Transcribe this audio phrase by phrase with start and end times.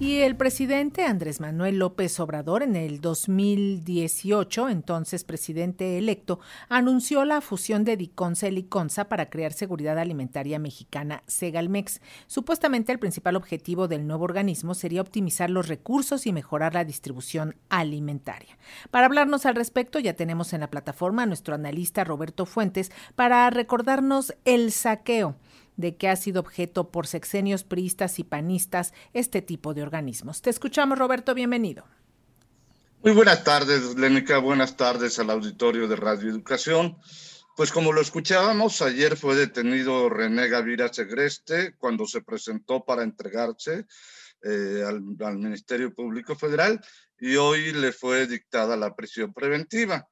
[0.00, 6.40] Y el presidente Andrés Manuel López Obrador en el 2018, entonces presidente electo,
[6.70, 12.00] anunció la fusión de Diconsa y Liconsa para crear seguridad alimentaria mexicana Segalmex.
[12.28, 17.56] Supuestamente el principal objetivo del nuevo organismo sería optimizar los recursos y mejorar la distribución
[17.68, 18.56] alimentaria.
[18.90, 23.50] Para hablarnos al respecto ya tenemos en la plataforma a nuestro analista Roberto Fuentes para
[23.50, 25.36] recordarnos el saqueo
[25.80, 30.42] de que ha sido objeto por sexenios priistas y panistas este tipo de organismos.
[30.42, 31.84] Te escuchamos, Roberto, bienvenido.
[33.02, 36.98] Muy buenas tardes, Lénica, buenas tardes al auditorio de Radio Educación.
[37.56, 43.86] Pues como lo escuchábamos, ayer fue detenido René Gavira Segreste cuando se presentó para entregarse
[44.42, 46.80] eh, al, al, Ministerio Público Federal
[47.18, 50.08] y hoy le fue dictada la prisión preventiva.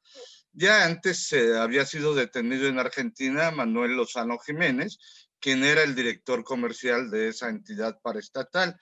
[0.53, 4.99] Ya antes eh, había sido detenido en Argentina Manuel Lozano Jiménez,
[5.41, 8.79] quien era el director comercial de esa entidad paraestatal,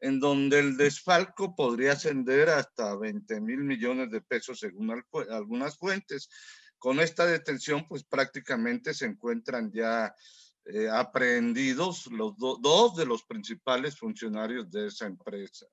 [0.00, 6.28] en donde el desfalco podría ascender hasta 20 mil millones de pesos según algunas fuentes.
[6.78, 10.12] Con esta detención, pues prácticamente se encuentran ya
[10.64, 15.66] eh, aprehendidos los dos de los principales funcionarios de esa empresa.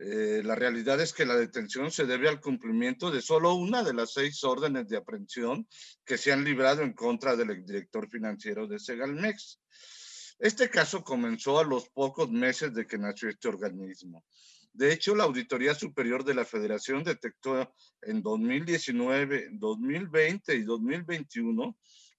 [0.00, 3.94] Eh, la realidad es que la detención se debe al cumplimiento de solo una de
[3.94, 5.66] las seis órdenes de aprehensión
[6.04, 9.60] que se han librado en contra del director financiero de Segalmex.
[10.38, 14.24] Este caso comenzó a los pocos meses de que nació este organismo.
[14.72, 21.76] De hecho, la Auditoría Superior de la Federación detectó en 2019, 2020 y 2021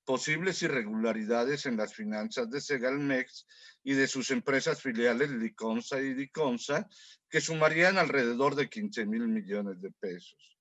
[0.09, 3.45] posibles irregularidades en las finanzas de Segalmex
[3.83, 6.89] y de sus empresas filiales Liconza y Diconsa,
[7.29, 10.57] que sumarían alrededor de 15 mil millones de pesos.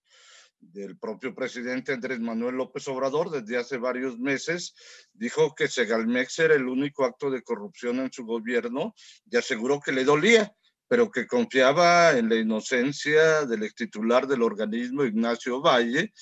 [0.61, 4.75] Del propio presidente Andrés Manuel López Obrador, desde hace varios meses,
[5.15, 8.95] dijo que Segalmex era el único acto de corrupción en su gobierno
[9.31, 10.55] y aseguró que le dolía,
[10.89, 16.13] pero que confiaba en la inocencia del ex titular del organismo, Ignacio Valle,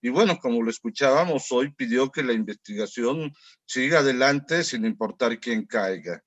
[0.00, 3.32] y bueno, como lo escuchábamos hoy, pidió que la investigación
[3.64, 6.22] siga adelante sin importar quién caiga.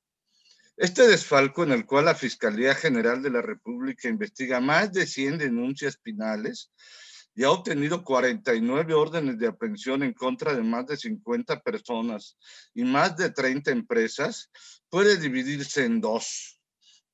[0.76, 5.40] Este desfalco en el cual la Fiscalía General de la República investiga más de 100
[5.40, 6.72] denuncias penales
[7.34, 12.36] y ha obtenido 49 órdenes de aprehensión en contra de más de 50 personas
[12.74, 14.50] y más de 30 empresas,
[14.90, 16.57] puede dividirse en dos.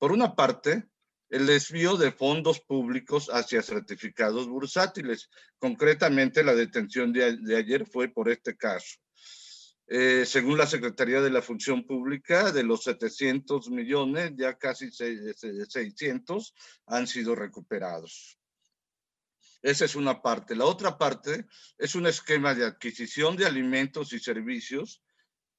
[0.04, 0.84] Por una parte,
[1.30, 5.30] el desvío de fondos públicos hacia certificados bursátiles.
[5.58, 8.98] Concretamente, la detención de, ayer fue por este caso.
[9.88, 16.54] Eh, según la Secretaría de la Función Pública, de los 700 millones, ya casi 600
[16.88, 18.38] han sido recuperados.
[19.62, 20.54] Esa es una parte.
[20.54, 21.46] La otra parte
[21.78, 25.02] es un esquema de adquisición de alimentos y servicios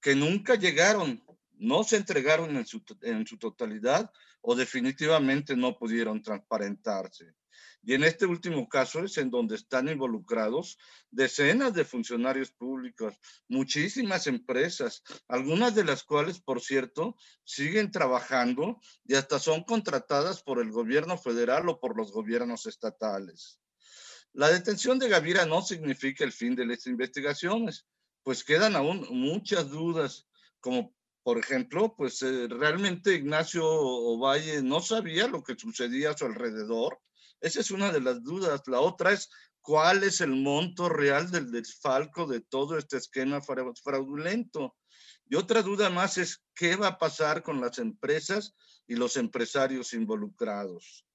[0.03, 1.25] que nunca llegaron
[1.59, 4.10] no se entregaron en su, totalidad
[4.41, 7.34] o definitivamente no pudieron transparentarse.
[7.82, 10.78] Y en este último caso es en donde están involucrados
[11.10, 13.15] decenas de funcionarios públicos,
[13.47, 20.60] muchísimas empresas, algunas de las cuales, por cierto, siguen trabajando y hasta son contratadas por
[20.60, 23.60] el gobierno federal o por los gobiernos estatales.
[24.32, 27.86] La detención de Gavira no significa el fin de las investigaciones,
[28.25, 30.26] pues quedan aún muchas dudas,
[30.59, 30.94] como
[31.25, 37.01] por ejemplo, pues eh, realmente Ignacio Ovalle no sabía lo que sucedía a su alrededor.
[37.41, 38.61] Esa es una de las dudas.
[38.67, 39.31] La otra es
[39.63, 44.77] cuál es el monto real del desfalco de todo este esquema fraudulento.
[45.27, 48.55] Y otra duda más es qué va a pasar con las empresas
[48.87, 51.07] y los empresarios involucrados.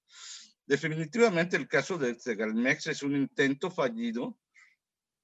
[0.66, 4.40] Definitivamente el caso de Segalmex es un intento fallido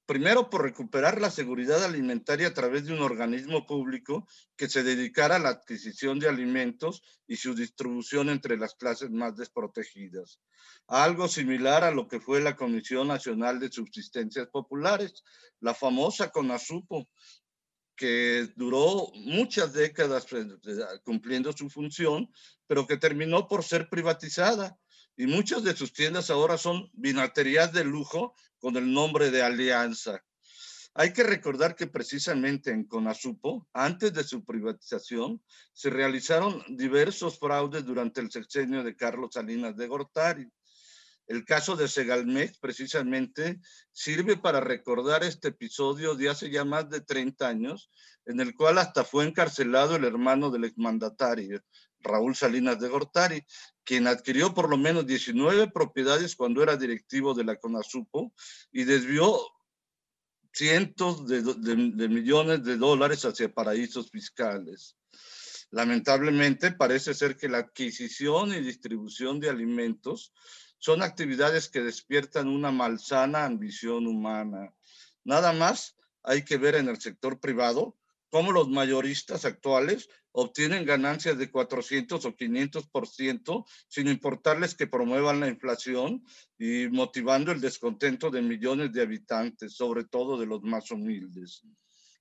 [0.06, 5.36] primero por recuperar la seguridad alimentaria a través de un organismo público que se dedicara
[5.36, 10.40] a la adquisición de alimentos y su distribución entre las clases más desprotegidas.
[10.86, 15.24] Algo similar a lo que fue la Comisión Nacional de Subsistencias Populares,
[15.60, 17.08] la famosa CONASUPO,
[17.96, 20.46] que duró muchas décadas eh,
[21.02, 22.30] cumpliendo su función,
[22.66, 24.78] pero que terminó por ser privatizada
[25.16, 30.22] y muchas de sus tiendas ahora son vinaterías de lujo con el nombre de Alianza.
[30.94, 35.42] Hay que recordar que precisamente en Conasupo, antes de su privatización,
[35.74, 40.48] se realizaron diversos fraudes durante el sexenio de Carlos Salinas de Gortari.
[41.26, 47.00] El caso de Segalmex precisamente sirve para recordar este episodio de hace ya más de
[47.00, 47.90] 30 años,
[48.26, 51.62] en el cual hasta fue encarcelado el hermano del exmandatario,
[52.00, 53.44] Raúl Salinas de Gortari,
[53.82, 58.32] quien adquirió por lo menos 19 propiedades cuando era directivo de la CONASUPO
[58.72, 59.36] y desvió
[60.52, 64.96] cientos de, de millones de dólares hacia paraísos fiscales.
[65.70, 70.32] Lamentablemente, parece ser que la adquisición y distribución de alimentos
[70.86, 74.72] son actividades que despiertan una malsana ambición humana.
[75.24, 77.96] Nada más hay que ver en el sector privado
[78.30, 85.48] cómo los mayoristas actuales obtienen ganancias de 400 o 500% sin importarles que promuevan la
[85.48, 86.24] inflación
[86.56, 91.64] y motivando el descontento de millones de habitantes, sobre todo de los más humildes.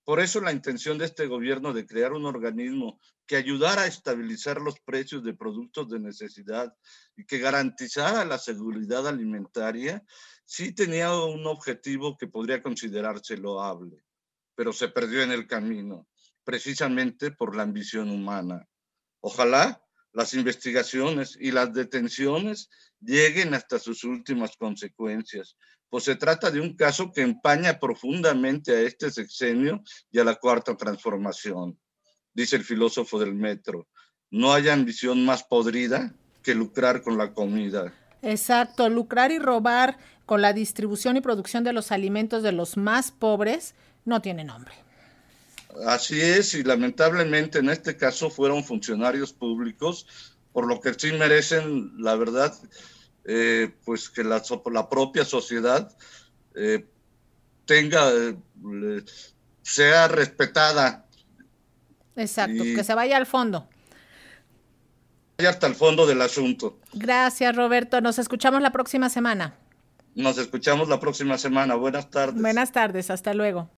[0.06, 4.62] Por eso la intención de este gobierno de crear un organismo que ayudara a estabilizar
[4.62, 6.72] los precios de productos de necesidad
[7.18, 10.06] y que garantizara la seguridad alimentaria,
[10.46, 14.06] sí tenía un objetivo que podría considerarse loable,
[14.54, 16.08] pero se perdió en el camino,
[16.44, 18.70] precisamente por la ambición humana.
[19.22, 22.70] Ojalá las investigaciones y las detenciones
[23.02, 25.58] lleguen hasta sus últimas consecuencias,
[25.90, 30.36] pues se trata de un caso que empaña profundamente a este sexenio y a la
[30.36, 31.80] cuarta transformación.
[32.34, 33.88] Dice el filósofo del metro,
[34.30, 37.94] no hay ambición más podrida que lucrar con la comida.
[38.22, 43.12] Exacto, lucrar y robar con la distribución y producción de los alimentos de los más
[43.12, 44.74] pobres no tiene nombre.
[45.86, 50.08] Así es, y lamentablemente en este caso fueron funcionarios públicos,
[50.54, 52.54] por lo que sí merecen, la verdad,
[53.26, 54.42] eh, pues que la,
[54.72, 55.92] la, propia sociedad
[56.56, 56.86] eh,
[57.66, 58.36] tenga, eh,
[59.62, 61.06] sea respetada.
[62.16, 63.68] Exacto, que se vaya al fondo.
[65.38, 66.80] Vaya hasta el fondo del asunto.
[66.94, 68.00] Gracias, Roberto.
[68.00, 69.56] Nos escuchamos la próxima semana.
[70.14, 71.76] Nos escuchamos la próxima semana.
[71.76, 72.42] Buenas tardes.
[72.42, 73.70] Buenas tardes, hasta luego.